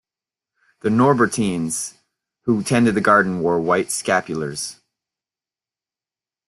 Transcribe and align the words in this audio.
The 0.79 0.89
Norbertines 0.89 1.93
who 2.45 2.63
tended 2.63 2.95
the 2.95 3.01
garden 3.01 3.41
wore 3.41 3.59
white 3.61 3.91
scapulars. 3.91 4.81